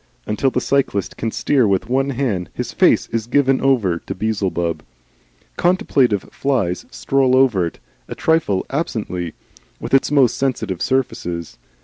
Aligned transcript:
Until 0.25 0.49
the 0.49 0.59
cyclist 0.59 1.15
can 1.15 1.29
steer 1.29 1.67
with 1.67 1.87
one 1.87 2.09
hand, 2.09 2.49
his 2.55 2.73
face 2.73 3.07
is 3.09 3.27
given 3.27 3.61
over 3.61 3.99
to 3.99 4.15
Beelzebub. 4.15 4.81
Contemplative 5.57 6.23
flies 6.31 6.87
stroll 6.89 7.35
over 7.35 7.67
it, 7.67 7.77
and 8.07 8.17
trifle 8.17 8.65
absently 8.71 9.35
with 9.79 9.93
its 9.93 10.09
most 10.09 10.37
sensitive 10.37 10.81
surfaces. 10.81 11.59